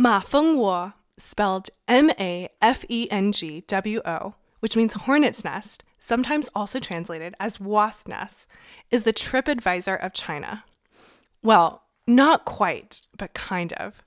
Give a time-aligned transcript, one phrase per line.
[0.00, 5.84] Ma Fengwo, spelled M A F E N G W O, which means hornet's nest,
[5.98, 8.48] sometimes also translated as wasp nest,
[8.90, 10.64] is the TripAdvisor of China.
[11.42, 14.02] Well, not quite, but kind of.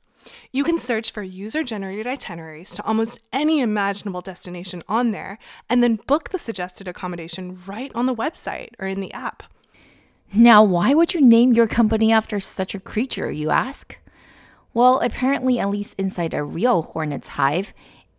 [0.52, 5.38] You can search for user generated itineraries to almost any imaginable destination on there
[5.70, 9.44] and then book the suggested accommodation right on the website or in the app.
[10.34, 14.00] Now, why would you name your company after such a creature, you ask?
[14.74, 17.74] Well, apparently, at least inside a real hornet's hive,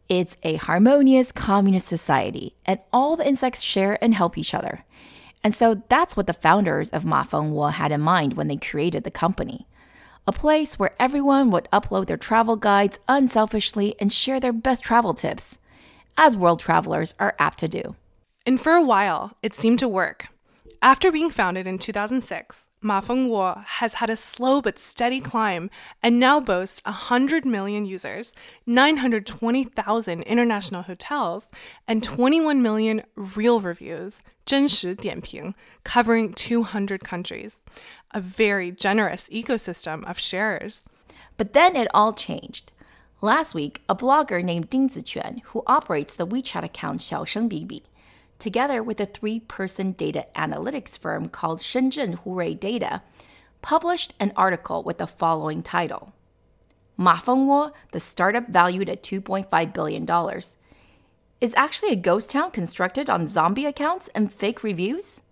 [0.09, 4.85] it's a harmonious communist society, and all the insects share and help each other.
[5.43, 9.05] And so that's what the founders of Ma Fengwo had in mind when they created
[9.05, 9.67] the company.
[10.27, 15.13] A place where everyone would upload their travel guides unselfishly and share their best travel
[15.13, 15.59] tips,
[16.17, 17.97] as world travelers are apt to do.
[18.47, 20.29] And for a while, it seemed to work.
[20.82, 25.70] After being founded in 2006, Ma Fengwo has had a slow but steady climb
[26.02, 28.34] and now boasts 100 million users,
[28.66, 31.48] 920,000 international hotels,
[31.86, 35.54] and 21 million real reviews, 真实点评,
[35.84, 37.58] covering 200 countries.
[38.12, 40.84] A very generous ecosystem of sharers.
[41.38, 42.72] But then it all changed.
[43.22, 47.84] Last week, a blogger named Ding Ziquan, who operates the WeChat account Xiaosheng Bibi,
[48.45, 53.01] together with a three person data analytics firm called Shenzhen Hurui Data,
[53.63, 56.13] published an article with the following title
[56.99, 60.07] Ma Fengwo, the startup valued at $2.5 billion,
[61.41, 65.23] is actually a ghost town constructed on zombie accounts and fake reviews?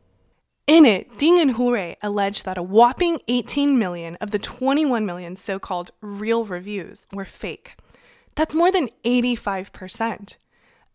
[0.67, 5.37] In it, Ding and Hurui alleged that a whopping 18 million of the 21 million
[5.37, 7.77] so called real reviews were fake.
[8.37, 10.37] That's more than 85%.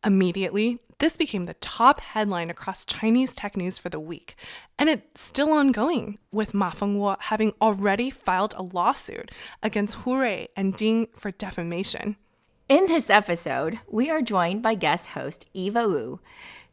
[0.03, 4.35] Immediately, this became the top headline across Chinese tech news for the week,
[4.79, 9.31] and it's still ongoing, with Ma Fengwo having already filed a lawsuit
[9.61, 12.15] against Hurui and Ding for defamation.
[12.67, 16.19] In this episode, we are joined by guest host Eva Woo,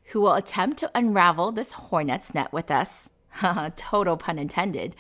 [0.06, 3.10] who will attempt to unravel this hornet's net with us.
[3.76, 4.97] Total pun intended.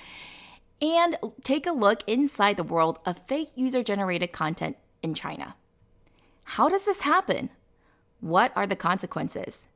[0.82, 5.56] And take a look inside the world of fake user generated content in China.
[6.44, 7.50] How does this happen?
[8.24, 9.68] What are the consequences?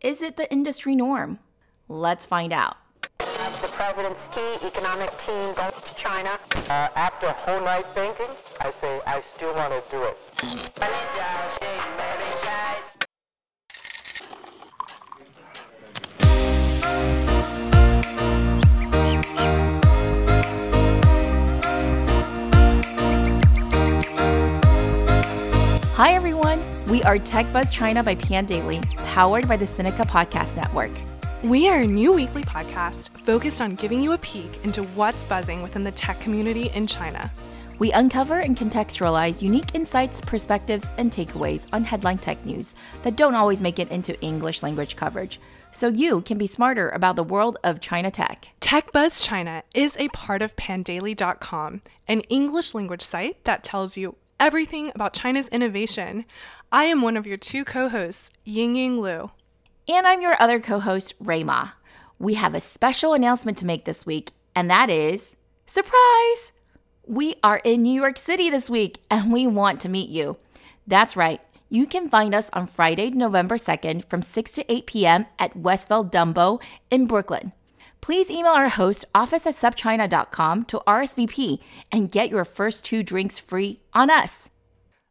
[0.00, 1.40] Is it the industry norm?
[1.88, 2.76] Let's find out.
[3.18, 6.38] The president's key economic team goes to China.
[6.70, 8.28] Uh, after a whole night thinking,
[8.60, 10.16] I say I still want to do it.
[25.96, 26.77] Hi, everyone.
[26.88, 28.82] We are Tech Buzz China by Pandaily,
[29.12, 30.90] powered by the Sinica Podcast Network.
[31.42, 35.60] We are a new weekly podcast focused on giving you a peek into what's buzzing
[35.60, 37.30] within the tech community in China.
[37.78, 43.34] We uncover and contextualize unique insights, perspectives, and takeaways on headline tech news that don't
[43.34, 45.40] always make it into English language coverage,
[45.72, 48.48] so you can be smarter about the world of China tech.
[48.60, 54.16] Tech Buzz China is a part of pandaily.com, an English language site that tells you
[54.40, 56.24] everything about China's innovation.
[56.70, 59.30] I am one of your two co hosts, Ying Ying Lu.
[59.88, 61.70] And I'm your other co host, Ray Ma.
[62.18, 66.52] We have a special announcement to make this week, and that is surprise!
[67.06, 70.36] We are in New York City this week, and we want to meet you.
[70.86, 71.40] That's right.
[71.70, 75.26] You can find us on Friday, November 2nd from 6 to 8 p.m.
[75.38, 77.52] at Westville Dumbo in Brooklyn.
[78.00, 81.60] Please email our host, office at supchina.com, to RSVP
[81.92, 84.48] and get your first two drinks free on us.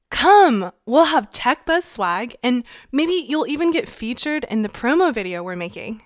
[0.10, 0.72] Come!
[0.86, 5.44] We'll have Tech Buzz swag, and maybe you'll even get featured in the promo video
[5.44, 6.02] we're making.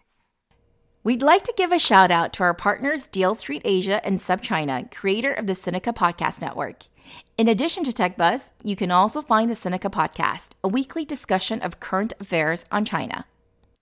[1.03, 4.91] We'd like to give a shout out to our partners, Deal Street Asia and SupChina,
[4.91, 6.83] creator of the Sinica Podcast Network.
[7.37, 11.61] In addition to Tech Buzz, you can also find the Seneca Podcast, a weekly discussion
[11.61, 13.25] of current affairs on China.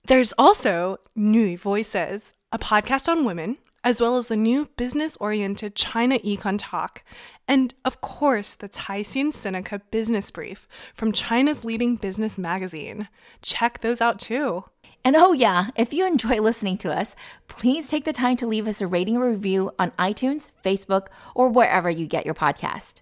[0.07, 5.75] There's also New Voices, a podcast on women, as well as the new business oriented
[5.75, 7.03] China Econ Talk,
[7.47, 13.07] and of course, the Caixin Sinica Business Brief from China's leading business magazine.
[13.41, 14.65] Check those out too.
[15.05, 17.15] And oh, yeah, if you enjoy listening to us,
[17.47, 21.49] please take the time to leave us a rating or review on iTunes, Facebook, or
[21.49, 23.01] wherever you get your podcast.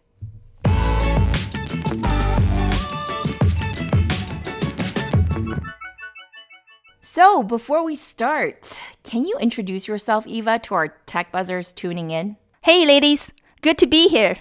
[7.18, 12.36] So, before we start, can you introduce yourself, Eva, to our tech buzzers tuning in?
[12.64, 13.32] Hey, ladies.
[13.62, 14.36] Good to be here.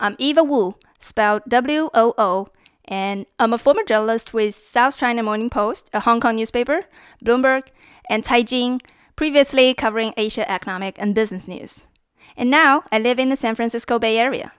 [0.00, 2.48] I'm Eva Woo, spelled W O O,
[2.86, 6.84] and I'm a former journalist with South China Morning Post, a Hong Kong newspaper,
[7.22, 7.64] Bloomberg,
[8.08, 8.80] and Caixin,
[9.14, 11.86] previously covering Asia economic and business news.
[12.34, 14.52] And now I live in the San Francisco Bay Area.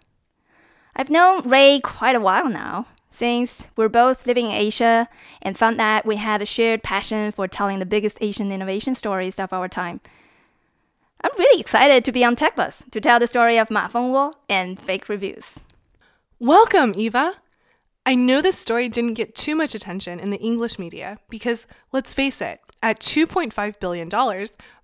[0.96, 5.10] I've known Ray quite a while now, since we're both living in Asia
[5.42, 9.40] and found that we had a shared passion for telling the biggest Asian innovation stories
[9.40, 10.02] of our time.
[11.22, 14.34] I'm really excited to be on Tech Buzz to tell the story of Ma Fengwo
[14.48, 15.56] and fake reviews.
[16.40, 17.36] Welcome, Eva.
[18.06, 22.14] I know this story didn't get too much attention in the English media because, let's
[22.14, 24.08] face it, at $2.5 billion,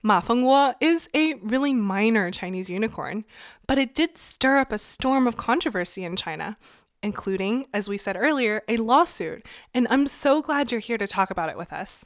[0.04, 3.24] Ma Fengwo is a really minor Chinese unicorn,
[3.68, 6.58] but it did stir up a storm of controversy in China,
[7.06, 11.30] including, as we said earlier, a lawsuit, and I'm so glad you're here to talk
[11.30, 12.04] about it with us.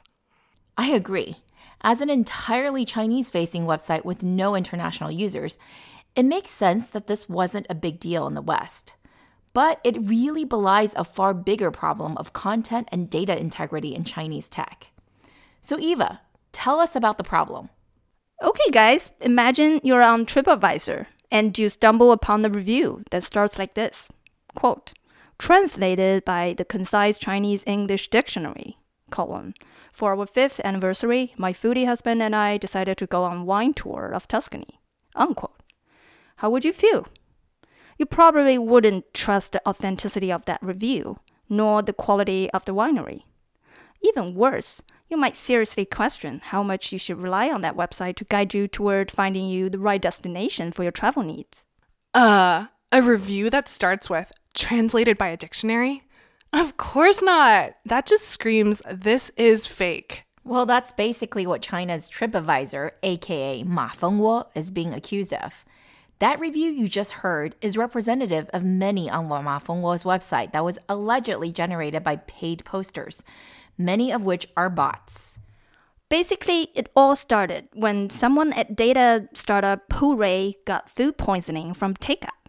[0.76, 1.36] I agree.
[1.80, 5.58] As an entirely Chinese facing website with no international users,
[6.14, 8.92] it makes sense that this wasn't a big deal in the West.
[9.54, 14.50] But it really belies a far bigger problem of content and data integrity in Chinese
[14.50, 14.88] tech.
[15.62, 16.20] So, Eva,
[16.52, 17.70] tell us about the problem.
[18.42, 23.72] Okay, guys, imagine you're on TripAdvisor and you stumble upon the review that starts like
[23.72, 24.06] this
[24.54, 24.92] quote,
[25.38, 28.78] translated by the concise Chinese English dictionary,
[29.10, 29.54] colon.
[29.92, 34.10] For our fifth anniversary, my foodie husband and I decided to go on wine tour
[34.14, 34.80] of Tuscany,
[35.14, 35.62] unquote.
[36.36, 37.06] How would you feel?
[37.98, 41.18] You probably wouldn't trust the authenticity of that review,
[41.48, 43.24] nor the quality of the winery.
[44.02, 44.80] Even worse,
[45.10, 48.66] you might seriously question how much you should rely on that website to guide you
[48.68, 51.64] toward finding you the right destination for your travel needs.
[52.14, 56.02] Uh, a review that starts with translated by a dictionary?
[56.52, 57.74] Of course not.
[57.86, 60.24] That just screams this is fake.
[60.44, 65.64] Well, that's basically what China's TripAdvisor, aka Ma Fengwo, is being accused of.
[66.18, 70.78] That review you just heard is representative of many on Ma Fengwo's website that was
[70.88, 73.22] allegedly generated by paid posters,
[73.78, 75.38] many of which are bots.
[76.08, 82.39] Basically, it all started when someone at data startup Hurui got food poisoning from takeout.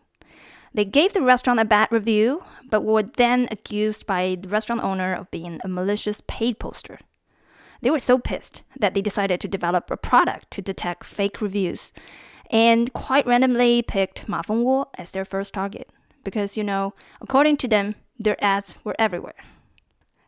[0.74, 5.14] They gave the restaurant a bad review, but were then accused by the restaurant owner
[5.14, 7.00] of being a malicious paid poster.
[7.82, 11.92] They were so pissed that they decided to develop a product to detect fake reviews
[12.50, 15.90] and quite randomly picked Ma Fengwo as their first target
[16.24, 19.34] because, you know, according to them, their ads were everywhere.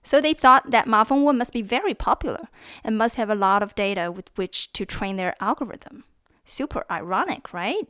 [0.02, 2.48] So they thought that Ma Fengwo must be very popular
[2.84, 6.04] and must have a lot of data with which to train their algorithm.
[6.44, 7.88] Super ironic, right?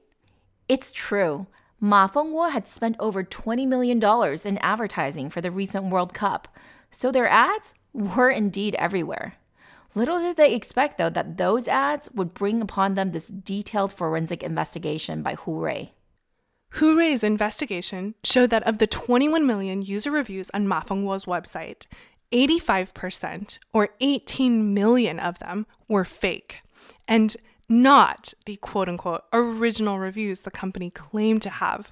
[0.67, 1.47] It's true.
[1.83, 4.01] Ma Fengwo had spent over $20 million
[4.45, 6.47] in advertising for the recent World Cup,
[6.89, 9.35] so their ads were indeed everywhere.
[9.93, 14.41] Little did they expect, though, that those ads would bring upon them this detailed forensic
[14.41, 15.89] investigation by Hurui.
[16.75, 21.85] Hurui's investigation showed that of the 21 million user reviews on Ma Fengwo's website,
[22.31, 26.59] 85%, or 18 million of them, were fake.
[27.09, 27.35] And
[27.69, 31.91] not the quote unquote original reviews the company claimed to have.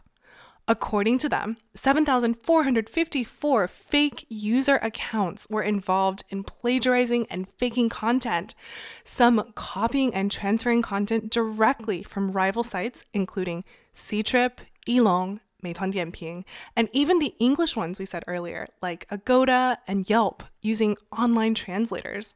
[0.67, 8.53] According to them, 7,454 fake user accounts were involved in plagiarizing and faking content,
[9.03, 13.63] some copying and transferring content directly from rival sites, including
[13.95, 16.43] Ctrip, Elong, Meituan Dianping,
[16.75, 22.33] and even the English ones we said earlier, like Agoda and Yelp, using online translators.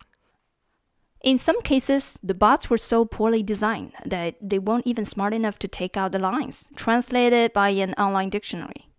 [1.26, 5.58] In some cases, the bots were so poorly designed that they weren't even smart enough
[5.58, 8.90] to take out the lines, translated by an online dictionary,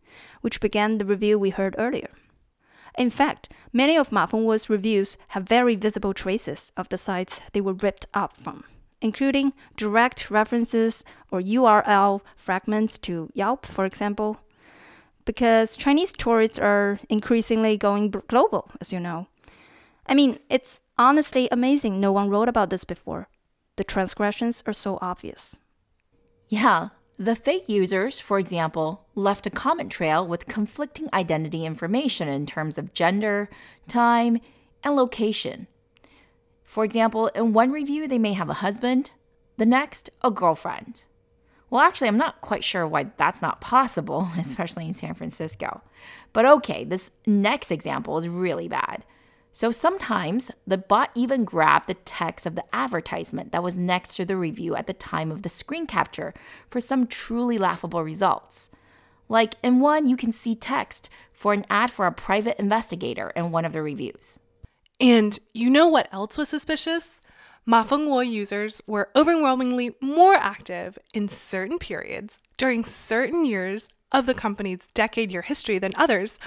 [0.41, 2.11] which began the review we heard earlier.
[2.99, 7.61] In fact, many of Ma Fengwo's reviews have very visible traces of the sites they
[7.61, 8.65] were ripped up from,
[9.01, 14.39] including direct references or URL fragments to Yelp, for example,
[15.25, 19.29] because Chinese tourists are increasingly going global, as you know.
[20.07, 23.29] I mean, it's honestly amazing no one wrote about this before.
[23.77, 25.57] The transgressions are so obvious.
[26.49, 32.45] Yeah, the fake users, for example, left a comment trail with conflicting identity information in
[32.45, 33.49] terms of gender,
[33.89, 34.39] time,
[34.85, 35.67] and location.
[36.63, 39.13] For example, in one review, they may have a husband,
[39.57, 41.05] the next, a girlfriend.
[41.71, 45.83] Well, actually, I'm not quite sure why that's not possible, especially in San Francisco.
[46.33, 49.05] But okay, this next example is really bad.
[49.57, 54.27] So sometimes the bot even grabbed the text of the advertisement that was next to
[54.27, 56.35] the review at the time of the screen capture
[56.69, 58.69] for some truly laughable results.
[59.31, 63.51] Like in one, you can see text for an ad for a private investigator in
[63.51, 64.41] one of the reviews.
[65.01, 67.19] And you know what else was suspicious?
[67.65, 74.35] Ma Fengwo users were overwhelmingly more active in certain periods during certain years of the
[74.35, 76.39] company's decade year history than others,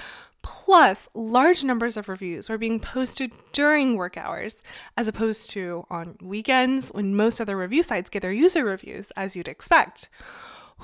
[0.42, 4.56] Plus, large numbers of reviews were being posted during work hours,
[4.96, 9.36] as opposed to on weekends when most other review sites get their user reviews, as
[9.36, 10.08] you'd expect.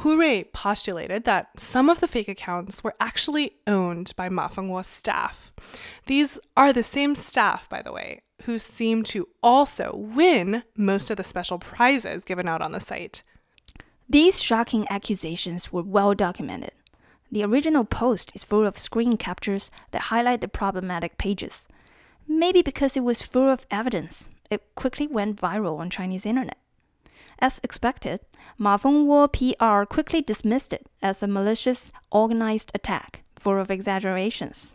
[0.01, 4.87] Hu Rui postulated that some of the fake accounts were actually owned by Ma Fengwo's
[4.87, 5.53] staff.
[6.05, 11.17] These are the same staff, by the way, who seem to also win most of
[11.17, 13.23] the special prizes given out on the site.
[14.07, 16.73] These shocking accusations were well documented.
[17.31, 21.67] The original post is full of screen captures that highlight the problematic pages.
[22.29, 26.59] Maybe because it was full of evidence, it quickly went viral on Chinese internet.
[27.39, 28.21] As expected,
[28.57, 34.75] Ma Fengwo PR quickly dismissed it as a malicious, organized attack full of exaggerations.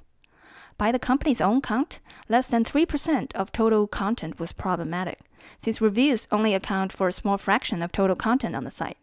[0.77, 5.19] By the company's own count, less than 3% of total content was problematic,
[5.59, 8.97] since reviews only account for a small fraction of total content on the site.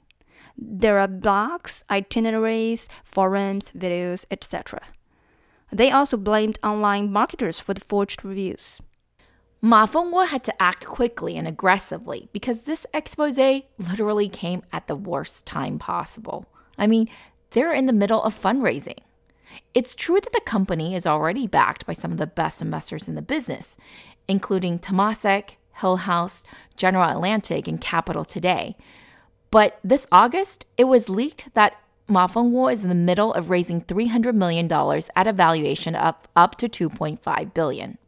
[0.60, 4.80] There are blogs, itineraries, forums, videos, etc.
[5.70, 8.80] They also blamed online marketers for the forged reviews.
[9.60, 13.38] Ma Fengwo had to act quickly and aggressively because this expose
[13.78, 16.46] literally came at the worst time possible.
[16.76, 17.08] I mean,
[17.50, 18.98] they're in the middle of fundraising.
[19.74, 23.14] It's true that the company is already backed by some of the best investors in
[23.14, 23.76] the business,
[24.26, 26.42] including Temasek, Hillhouse,
[26.76, 28.76] General Atlantic, and Capital Today.
[29.50, 33.82] But this August, it was leaked that Ma Fengwo is in the middle of raising
[33.82, 34.70] $300 million
[35.14, 37.98] at a valuation of up to 2.5 billion.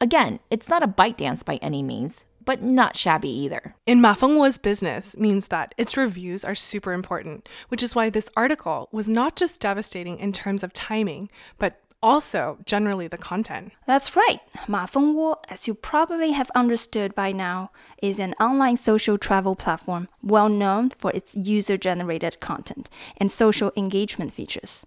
[0.00, 3.74] Again, it's not a ByteDance by any means, but not shabby either.
[3.86, 8.30] In Ma Fengwo's business means that its reviews are super important, which is why this
[8.36, 13.72] article was not just devastating in terms of timing, but also generally the content.
[13.86, 14.40] That's right.
[14.68, 17.70] Ma Feng Fengwo, as you probably have understood by now,
[18.02, 23.72] is an online social travel platform well known for its user generated content and social
[23.76, 24.84] engagement features.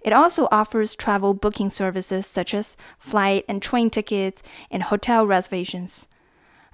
[0.00, 6.06] It also offers travel booking services such as flight and train tickets and hotel reservations.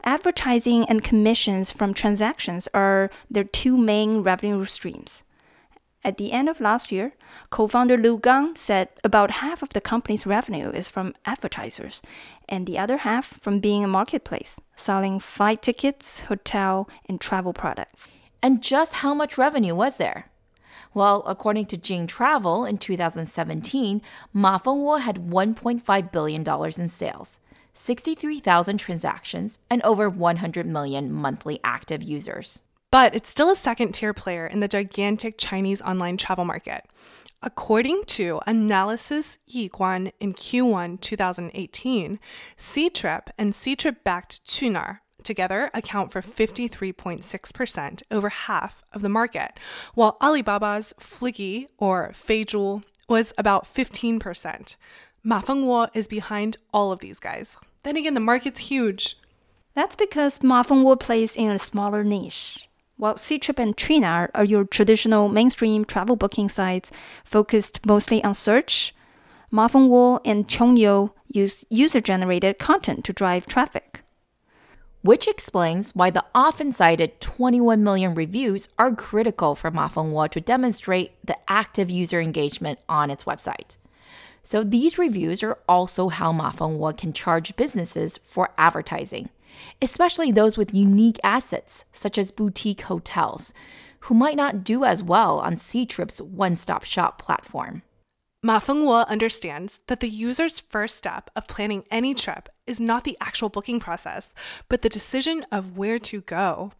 [0.04, 5.24] Advertising and commissions from transactions are their two main revenue streams.
[6.04, 7.14] At the end of last year,
[7.48, 12.02] co founder Liu Gang said about half of the company's revenue is from advertisers,
[12.46, 18.06] and the other half from being a marketplace, selling flight tickets, hotel, and travel products.
[18.42, 20.30] And just how much revenue was there?
[20.92, 24.02] Well, according to Jing Travel in 2017,
[24.34, 27.40] Ma Fengwo had $1.5 billion in sales,
[27.72, 32.60] 63,000 transactions, and over 100 million monthly active users.
[32.94, 36.86] But it's still a second tier player in the gigantic Chinese online travel market.
[37.42, 42.20] According to Analysys Yiguan in Q1 2018,
[42.56, 49.58] Ctrip and Ctrip backed Qunar together account for 53.6%, over half of the market,
[49.94, 54.76] while Alibaba's Fliggy or Feizhu was about 15%.
[55.24, 57.56] Ma Fengwo is behind all of these guys.
[57.82, 59.16] Then again, the market's huge.
[59.74, 62.68] That's because Ma Fengwo plays in a smaller niche.
[62.96, 66.90] While Ctrip and Qunar are your traditional mainstream travel booking sites
[67.24, 68.94] focused mostly on search,
[69.50, 74.04] Ma Fengwo and Qiongyou use user-generated content to drive traffic
[75.04, 80.40] which explains why the often cited 21 million reviews are critical for Ma Fengwo to
[80.40, 83.76] demonstrate the active user engagement on its website.
[84.42, 89.28] So these reviews are also how Ma Fengwo can charge businesses for advertising,
[89.80, 93.54] especially those with unique assets such as boutique hotels,
[94.00, 97.82] who might not do as well on Ctrip's one-stop shop platform.
[98.42, 103.16] Ma Fengwo understands that the user's first step of planning any trip is not the
[103.18, 104.34] actual booking process,
[104.68, 106.72] but the decision of where to go,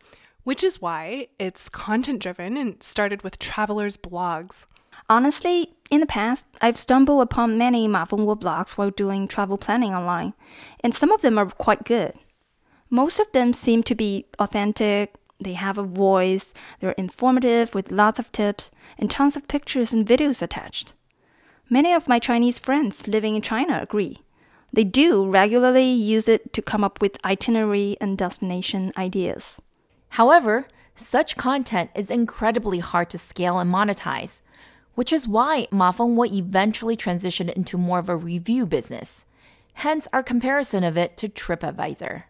[0.43, 4.67] which is why it's content driven and started with travelers' blogs.
[5.09, 9.95] Honestly, in the past, I've stumbled upon many Ma Fengwo blogs while doing travel planning
[9.95, 10.35] online,
[10.81, 12.13] and some of them are quite good.
[12.95, 18.21] Most of them seem to be authentic, they have a voice, they're informative with lots
[18.21, 20.93] of tips and tons of pictures and videos attached.
[21.69, 24.19] Many of my Chinese friends living in China agree.
[24.73, 29.61] They do regularly use it to come up with itinerary and destination ideas.
[30.11, 34.41] However, such content is incredibly hard to scale and monetize,
[34.95, 39.27] which is why Ma Fengwo eventually transitioned into more of a review business.
[39.73, 42.27] Hence our comparison of it to TripAdvisor.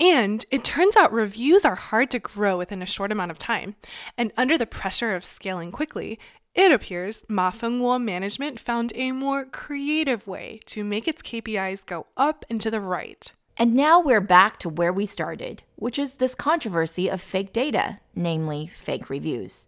[0.00, 3.76] And it turns out reviews are hard to grow within a short amount of time.
[4.18, 6.18] And under the pressure of scaling quickly,
[6.54, 12.06] it appears Ma Fengwo management found a more creative way to make its KPIs go
[12.16, 13.32] up and to the right.
[13.56, 18.00] And now we're back to where we started, which is this controversy of fake data,
[18.14, 19.66] namely fake reviews.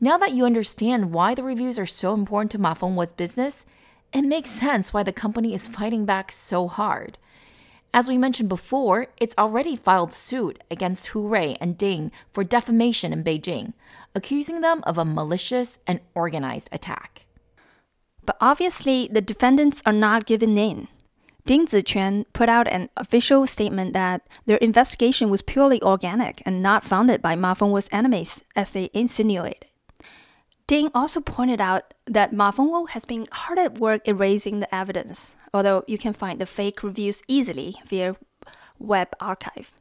[0.00, 3.66] Now that you understand why the reviews are so important to Ma Fengwo's business,
[4.12, 7.18] it makes sense why the company is fighting back so hard.
[7.92, 13.12] As we mentioned before, it's already filed suit against Hu Rui and Ding for defamation
[13.12, 13.72] in Beijing,
[14.14, 17.26] accusing them of a malicious and organized attack.
[18.24, 20.86] But obviously, the defendants are not giving in.
[21.46, 26.84] Ding Ziquan put out an official statement that their investigation was purely organic and not
[26.84, 29.69] founded by Ma Fengwo's enemies, as they insinuated.
[30.70, 35.34] Ding also pointed out that Ma Fengwo has been hard at work erasing the evidence,
[35.52, 38.14] although you can find the fake reviews easily via
[38.78, 39.72] web archive.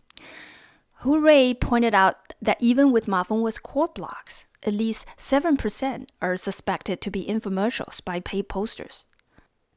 [1.01, 6.35] Hu Rui pointed out that even with Ma Fengwo's core blogs, at least 7% are
[6.35, 9.05] suspected to be infomercials by paid posters.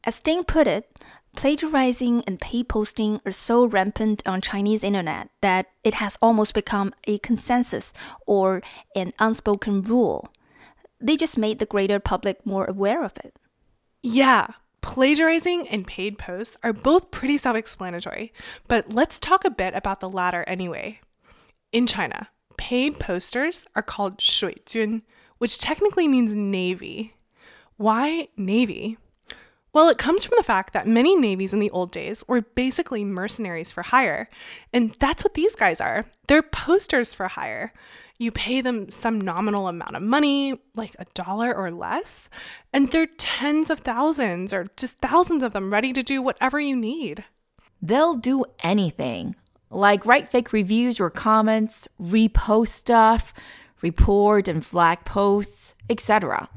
[0.04, 0.98] As Ding put it,
[1.36, 6.94] plagiarizing and paid posting are so rampant on Chinese internet that it has almost become
[7.06, 7.92] a consensus
[8.24, 8.62] or
[8.96, 10.30] an unspoken rule.
[11.02, 13.36] They just made the greater public more aware of it.
[14.02, 14.48] Yeah,
[14.80, 18.32] plagiarizing and paid posts are both pretty self explanatory,
[18.68, 21.00] but let's talk a bit about the latter anyway.
[21.72, 25.02] In China, paid posters are called 水军,
[25.38, 27.14] which technically means navy.
[27.76, 28.98] Why navy?
[29.72, 33.04] Well, it comes from the fact that many navies in the old days were basically
[33.04, 34.28] mercenaries for hire.
[34.72, 36.04] And that's what these guys are.
[36.26, 37.72] They're posters for hire.
[38.22, 42.28] You pay them some nominal amount of money, like a dollar or less,
[42.72, 46.76] and they're tens of thousands or just thousands of them ready to do whatever you
[46.76, 47.24] need.
[47.82, 49.34] They'll do anything,
[49.70, 53.34] like write fake reviews or comments, repost stuff,
[53.80, 56.48] report and flag posts, etc.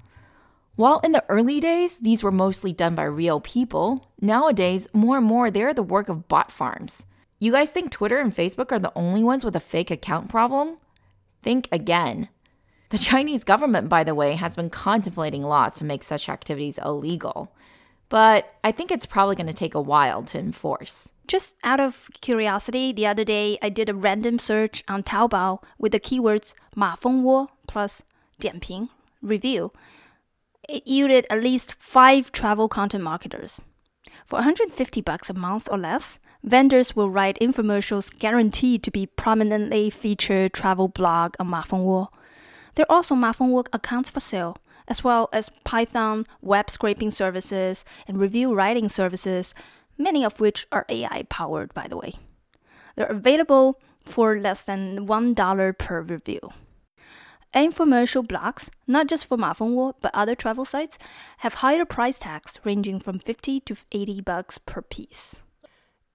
[0.75, 5.25] While in the early days, these were mostly done by real people, nowadays, more and
[5.25, 7.07] more they're the work of bot farms.
[7.39, 10.77] You guys think Twitter and Facebook are the only ones with a fake account problem?
[11.45, 12.29] Think again.
[12.89, 17.51] The Chinese government, by the way, has been contemplating laws to make such activities illegal.
[18.09, 21.11] But I think it's probably going to take a while to enforce.
[21.27, 25.91] Just out of curiosity, the other day I did a random search on Taobao with
[25.91, 28.01] the keywords Ma Fengwo plus
[28.39, 28.89] 点评
[29.21, 29.71] review
[30.67, 33.61] it yielded at least five travel content marketers.
[34.25, 39.89] For 150 bucks a month or less, vendors will write infomercials guaranteed to be prominently
[39.89, 42.09] featured travel blog on Mafengwo.
[42.75, 48.19] There are also Mafengwo accounts for sale, as well as Python web scraping services and
[48.19, 49.55] review writing services,
[49.97, 52.13] many of which are AI powered, by the way.
[52.95, 56.51] They're available for less than $1 per review.
[57.55, 60.99] Infomercial blogs, not just for Mafengwo but other travel sites,
[61.37, 65.37] have higher price tags ranging from 50 to 80 bucks per piece.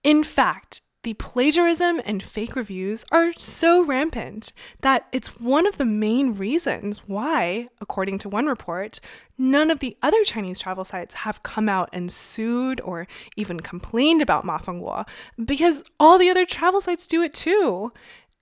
[0.02, 5.86] In fact, the plagiarism and fake reviews are so rampant that it's one of the
[5.86, 9.00] main reasons why, according to one report,
[9.38, 14.20] none of the other Chinese travel sites have come out and sued or even complained
[14.20, 15.08] about Mafengwo
[15.42, 17.92] because all the other travel sites do it too.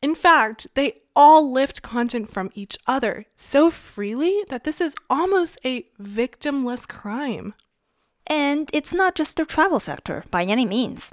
[0.03, 5.61] In fact, they all lift content from each other so freely that this is almost
[5.64, 7.55] a victimless crime.
[8.27, 11.12] And it's not just the travel sector by any means.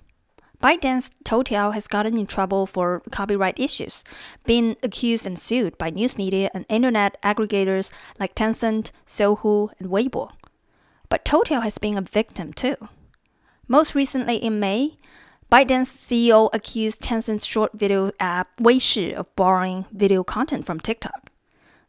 [0.65, 4.03] ByteDance Toutiao has gotten in trouble for copyright issues,
[4.47, 10.31] being accused and sued by news media and internet aggregators like Tencent, Sohu, and Weibo.
[11.07, 12.77] But Toutiao has been a victim too.
[13.67, 14.97] Most recently in May,
[15.51, 21.29] ByteDance CEO accused Tencent's short video app Weishi of borrowing video content from TikTok.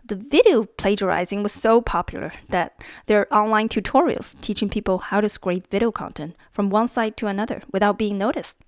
[0.05, 5.31] The video plagiarizing was so popular that there are online tutorials teaching people how to
[5.31, 8.59] scrape video content from one site to another without being noticed.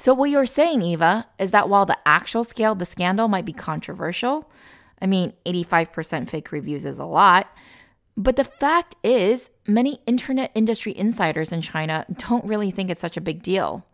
[0.00, 3.44] So, what you're saying, Eva, is that while the actual scale of the scandal might
[3.44, 4.50] be controversial,
[5.02, 7.48] I mean, 85% fake reviews is a lot,
[8.16, 13.16] but the fact is, many internet industry insiders in China don't really think it's such
[13.16, 13.86] a big deal.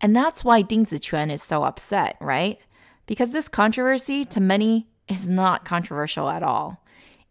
[0.00, 2.58] And that's why Ding Ziquan is so upset, right?
[3.06, 6.82] Because this controversy to many is not controversial at all.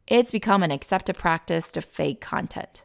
[0.08, 2.85] It's become an accepted practice to fake content.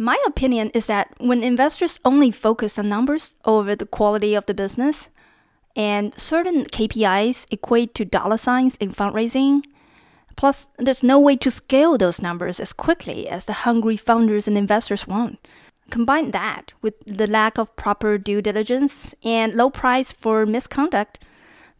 [0.00, 4.54] My opinion is that when investors only focus on numbers over the quality of the
[4.54, 5.10] business,
[5.76, 9.62] and certain KPIs equate to dollar signs in fundraising,
[10.36, 14.56] plus there's no way to scale those numbers as quickly as the hungry founders and
[14.56, 15.46] investors want.
[15.90, 21.22] Combine that with the lack of proper due diligence and low price for misconduct,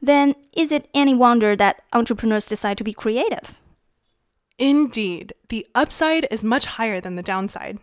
[0.03, 3.63] then is it any wonder that entrepreneurs decide to be creative?
[4.59, 7.79] Indeed, the upside is much higher than the downside.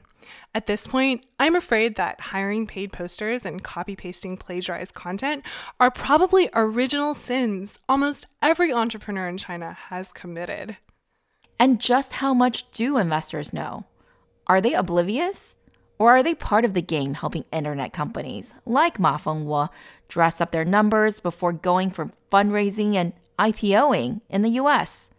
[0.54, 5.44] At this point, I'm afraid that hiring paid posters and copy pasting plagiarized content
[5.80, 10.78] are probably original sins almost every entrepreneur in China has committed.
[11.60, 13.86] And just how much do investors know?
[14.48, 15.56] Are they oblivious?
[16.00, 19.70] Or are they part of the game helping internet companies like Ma Fengwo
[20.08, 25.10] dress up their numbers before going for fundraising and IPOing in the US?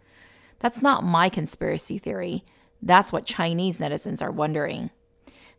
[0.60, 2.44] That's not my conspiracy theory.
[2.80, 4.90] That's what Chinese netizens are wondering.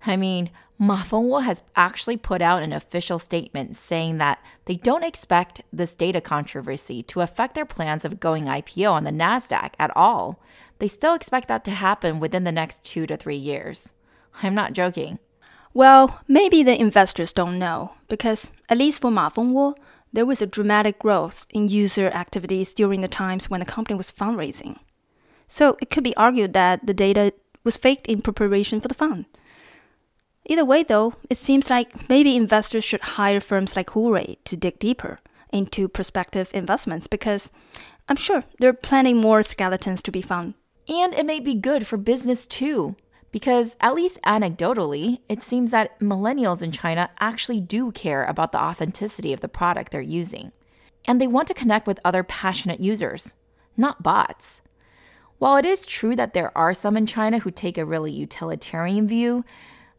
[0.06, 5.04] I mean, Ma Fengwo has actually put out an official statement saying that they don't
[5.04, 9.96] expect this data controversy to affect their plans of going IPO on the NASDAQ at
[9.96, 10.40] all.
[10.80, 13.94] They still expect that to happen within the next two to three years.
[14.42, 15.20] I'm not joking.
[15.74, 19.76] Well, maybe the investors don't know, because at least for Ma Fengwo,
[20.14, 24.12] there was a dramatic growth in user activities during the times when the company was
[24.12, 24.78] fundraising.
[25.48, 27.34] So it could be argued that the data
[27.64, 29.26] was faked in preparation for the fund.
[30.50, 34.80] Either way, though, it seems like maybe investors should hire firms like Hurui to dig
[34.80, 35.20] deeper
[35.54, 37.52] into prospective investments because
[38.10, 40.56] I'm sure there are plenty more skeletons to be found.
[40.88, 42.96] And it may be good for business too,
[43.32, 48.62] because at least anecdotally, it seems that millennials in China actually do care about the
[48.62, 50.52] authenticity of the product they're using.
[51.06, 53.36] And they want to connect with other passionate users,
[53.78, 54.64] not bots.
[55.38, 59.08] While it is true that there are some in China who take a really utilitarian
[59.08, 59.46] view,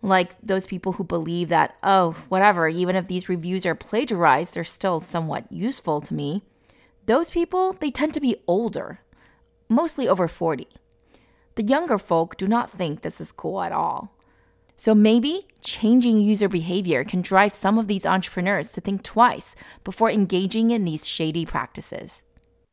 [0.02, 4.64] like those people who believe that, oh, whatever, even if these reviews are plagiarized, they're
[4.64, 6.42] still somewhat useful to me.
[7.06, 9.00] Those people, they tend to be older,
[9.68, 10.68] mostly over 40.
[11.56, 14.14] The younger folk do not think this is cool at all.
[14.76, 20.10] So maybe changing user behavior can drive some of these entrepreneurs to think twice before
[20.10, 22.22] engaging in these shady practices.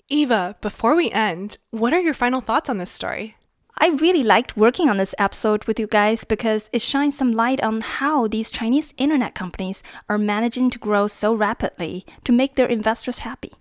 [0.07, 3.35] Eva, before we end, what are your final thoughts on this story?
[3.79, 7.61] I really liked working on this episode with you guys because it shines some light
[7.61, 12.65] on how these Chinese internet companies are managing to grow so rapidly to make their
[12.65, 13.53] investors happy.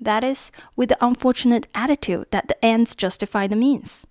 [0.00, 4.04] That is, with the unfortunate attitude that the ends justify the means.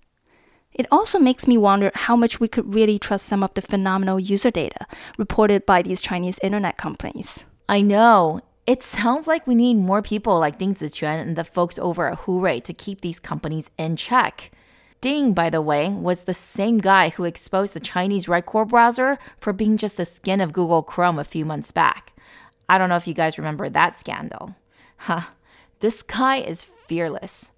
[0.72, 4.18] It also makes me wonder how much we could really trust some of the phenomenal
[4.18, 4.86] user data
[5.18, 7.44] reported by these Chinese internet companies.
[7.68, 8.40] I know.
[8.66, 12.20] It sounds like we need more people like Ding Ziquan and the folks over at
[12.20, 14.50] Hurui to keep these companies in check.
[15.04, 19.18] Ding, by the way, was the same guy who exposed the Chinese Red Core browser
[19.36, 22.14] for being just the skin of Google Chrome a few months back.
[22.70, 24.56] I don't know if you guys remember that scandal.
[24.96, 25.32] Huh,
[25.80, 27.50] this guy is fearless.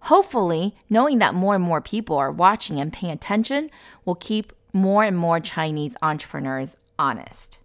[0.00, 3.70] Hopefully, knowing that more and more people are watching and paying attention
[4.04, 7.60] will keep more and more Chinese entrepreneurs honest.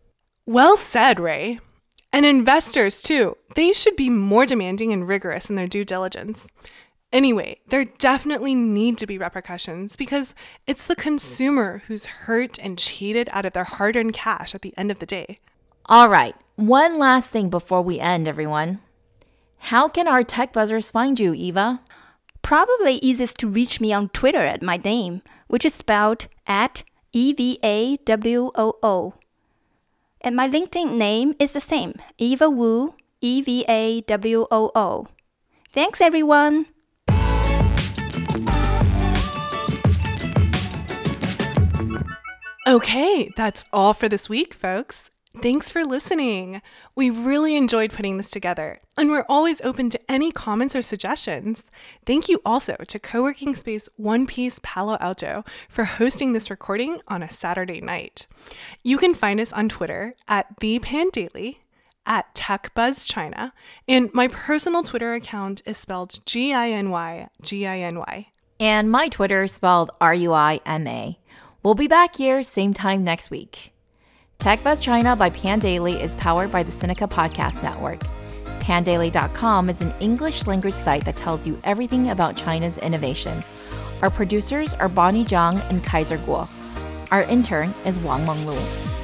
[0.45, 1.59] Well said, Ray.
[2.13, 3.37] And investors, too.
[3.55, 6.47] They should be more demanding and rigorous in their due diligence.
[7.11, 10.35] Anyway, there definitely need to be repercussions because
[10.67, 14.73] it's the consumer who's hurt and cheated out of their hard earned cash at the
[14.77, 15.39] end of the day.
[15.85, 18.79] All right, one last thing before we end, everyone.
[19.57, 21.81] How can our tech buzzers find you, Eva?
[22.43, 27.33] Probably easiest to reach me on Twitter at my name, which is spelled at E
[27.33, 29.15] V A W O O.
[30.21, 35.07] And my LinkedIn name is the same Eva Woo, E V A W O O.
[35.73, 36.67] Thanks, everyone.
[42.69, 45.09] Okay, that's all for this week, folks.
[45.41, 46.61] Thanks for listening.
[46.95, 51.63] We really enjoyed putting this together, and we're always open to any comments or suggestions.
[52.05, 57.23] Thank you also to co-working space One Piece Palo Alto for hosting this recording on
[57.23, 58.27] a Saturday night.
[58.83, 61.55] You can find us on Twitter at the Pandaily,
[62.05, 63.51] at TechBuzzChina,
[63.87, 68.27] and my personal Twitter account is spelled G I N Y G I N Y.
[68.59, 71.17] And my Twitter is spelled R U I M A.
[71.61, 73.73] We'll be back here same time next week.
[74.37, 77.99] Tech Buzz China by Pandaily is powered by the Sinica Podcast Network.
[78.61, 83.43] Pandaily.com is an English language site that tells you everything about China's innovation.
[84.01, 86.47] Our producers are Bonnie Zhang and Kaiser Kuo.
[87.11, 88.98] Our intern is Wang Menglu.